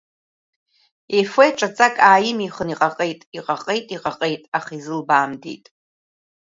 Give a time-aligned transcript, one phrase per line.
[1.19, 5.65] Ефе ҿаҵак аамихын иҟаҟеит, иҟаҟеит, иҟаҟеит, аха изылбаамдеит.